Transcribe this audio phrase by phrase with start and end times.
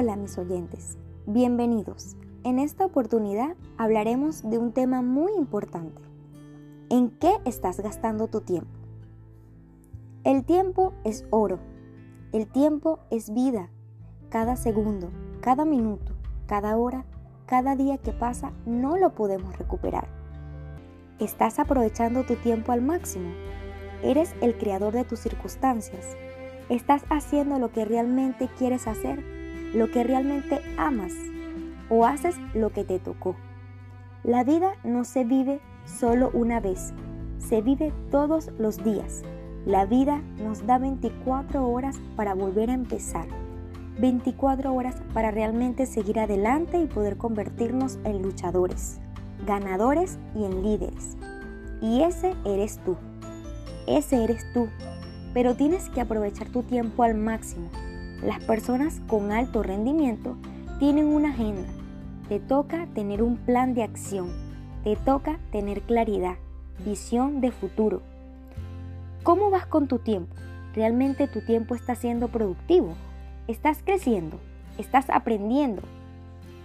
[0.00, 0.96] Hola mis oyentes,
[1.26, 2.16] bienvenidos.
[2.44, 6.00] En esta oportunidad hablaremos de un tema muy importante.
[6.88, 8.70] ¿En qué estás gastando tu tiempo?
[10.22, 11.58] El tiempo es oro.
[12.30, 13.70] El tiempo es vida.
[14.28, 16.12] Cada segundo, cada minuto,
[16.46, 17.04] cada hora,
[17.46, 20.06] cada día que pasa no lo podemos recuperar.
[21.18, 23.30] ¿Estás aprovechando tu tiempo al máximo?
[24.04, 26.16] ¿Eres el creador de tus circunstancias?
[26.68, 29.37] ¿Estás haciendo lo que realmente quieres hacer?
[29.74, 31.12] Lo que realmente amas
[31.88, 33.36] o haces lo que te tocó.
[34.24, 36.92] La vida no se vive solo una vez,
[37.38, 39.22] se vive todos los días.
[39.64, 43.26] La vida nos da 24 horas para volver a empezar,
[44.00, 49.00] 24 horas para realmente seguir adelante y poder convertirnos en luchadores,
[49.46, 51.16] ganadores y en líderes.
[51.80, 52.96] Y ese eres tú,
[53.86, 54.68] ese eres tú,
[55.34, 57.68] pero tienes que aprovechar tu tiempo al máximo
[58.22, 60.36] las personas con alto rendimiento
[60.78, 61.68] tienen una agenda.
[62.28, 64.28] Te toca tener un plan de acción.
[64.84, 66.36] Te toca tener claridad,
[66.84, 68.02] visión de futuro.
[69.22, 70.34] ¿Cómo vas con tu tiempo?
[70.74, 72.94] ¿Realmente tu tiempo está siendo productivo?
[73.46, 74.38] ¿Estás creciendo?
[74.78, 75.82] ¿Estás aprendiendo?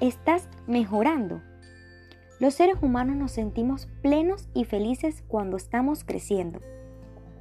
[0.00, 1.40] ¿Estás mejorando?
[2.40, 6.60] Los seres humanos nos sentimos plenos y felices cuando estamos creciendo.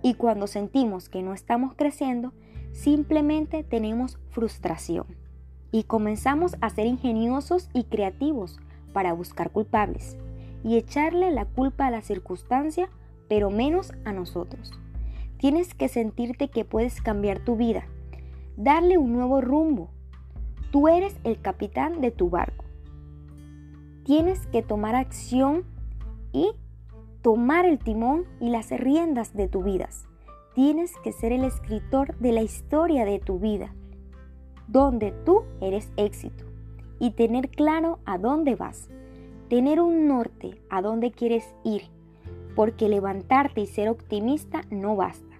[0.04, 2.34] Y cuando sentimos que no estamos creciendo,
[2.74, 5.06] simplemente tenemos frustración
[5.72, 8.60] y comenzamos a ser ingeniosos y creativos
[8.94, 10.18] para buscar culpables
[10.64, 12.90] y echarle la culpa a la circunstancia,
[13.28, 14.72] pero menos a nosotros.
[15.38, 17.86] Tienes que sentirte que puedes cambiar tu vida,
[18.58, 19.90] darle un nuevo rumbo.
[20.72, 22.66] Tú eres el capitán de tu barco.
[24.04, 25.64] Tienes que tomar acción
[26.32, 26.52] y
[27.22, 29.90] tomar el timón y las riendas de tu vida.
[30.54, 33.74] Tienes que ser el escritor de la historia de tu vida,
[34.68, 36.44] donde tú eres éxito
[37.00, 38.90] y tener claro a dónde vas,
[39.48, 41.84] tener un norte a dónde quieres ir,
[42.54, 45.38] porque levantarte y ser optimista no basta.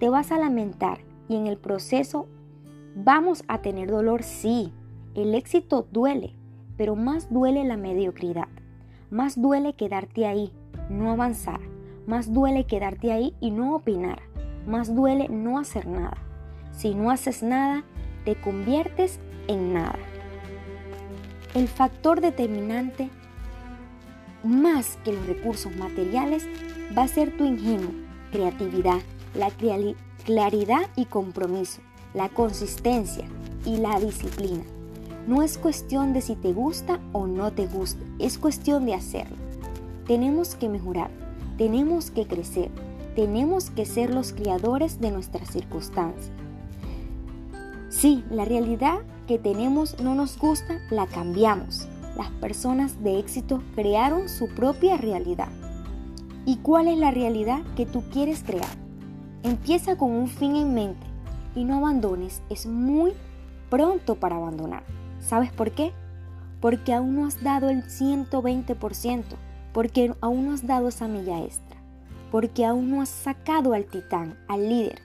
[0.00, 2.26] Te vas a lamentar y en el proceso
[2.96, 4.72] vamos a tener dolor, sí.
[5.14, 6.34] El éxito duele,
[6.76, 8.48] pero más duele la mediocridad.
[9.08, 10.50] Más duele quedarte ahí,
[10.90, 11.60] no avanzar.
[12.08, 14.18] Más duele quedarte ahí y no opinar
[14.68, 16.16] más duele no hacer nada.
[16.72, 17.82] Si no haces nada,
[18.24, 19.18] te conviertes
[19.48, 19.98] en nada.
[21.54, 23.08] El factor determinante,
[24.44, 26.46] más que los recursos materiales,
[26.96, 27.90] va a ser tu ingenio,
[28.30, 29.00] creatividad,
[29.34, 29.50] la
[30.24, 31.80] claridad y compromiso,
[32.14, 33.24] la consistencia
[33.64, 34.64] y la disciplina.
[35.26, 39.36] No es cuestión de si te gusta o no te gusta, es cuestión de hacerlo.
[40.06, 41.10] Tenemos que mejorar,
[41.56, 42.70] tenemos que crecer,
[43.18, 46.30] tenemos que ser los criadores de nuestras circunstancias.
[47.88, 51.88] Si la realidad que tenemos no nos gusta, la cambiamos.
[52.16, 55.48] Las personas de éxito crearon su propia realidad.
[56.46, 58.70] ¿Y cuál es la realidad que tú quieres crear?
[59.42, 61.04] Empieza con un fin en mente
[61.56, 62.40] y no abandones.
[62.50, 63.14] Es muy
[63.68, 64.84] pronto para abandonar.
[65.18, 65.92] ¿Sabes por qué?
[66.60, 69.24] Porque aún no has dado el 120%,
[69.72, 71.67] porque aún no has dado esa milla extra
[72.30, 75.02] porque aún no has sacado al titán, al líder.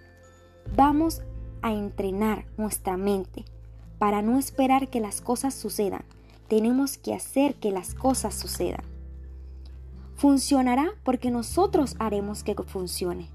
[0.76, 1.22] Vamos
[1.62, 3.46] a entrenar nuestra mente
[3.98, 6.04] para no esperar que las cosas sucedan.
[6.48, 8.84] Tenemos que hacer que las cosas sucedan.
[10.16, 13.30] Funcionará porque nosotros haremos que funcione.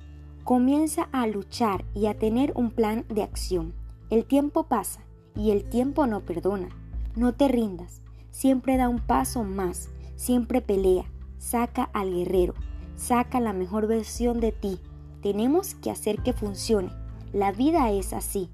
[0.45, 3.75] Comienza a luchar y a tener un plan de acción.
[4.11, 5.01] El tiempo pasa
[5.35, 6.69] y el tiempo no perdona.
[7.17, 8.01] No te rindas.
[8.31, 9.91] Siempre da un paso más.
[10.17, 11.05] Siempre pelea.
[11.39, 12.55] Saca al guerrero
[12.99, 14.81] saca la mejor versión de ti.
[15.23, 16.93] Tenemos que hacer que funcione.
[17.33, 18.51] La vida es así,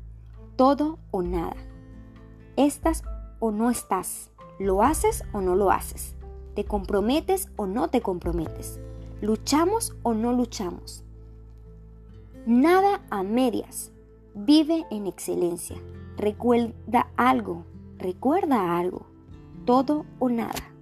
[0.56, 1.56] todo o nada.
[2.56, 3.02] Estás
[3.40, 6.14] o no estás, lo haces o no lo haces,
[6.54, 8.80] te comprometes o no te comprometes,
[9.20, 11.04] luchamos o no luchamos.
[12.46, 13.92] Nada a medias,
[14.34, 15.76] vive en excelencia.
[16.16, 17.64] Recuerda algo,
[17.98, 19.06] recuerda algo,
[19.64, 20.73] todo o nada.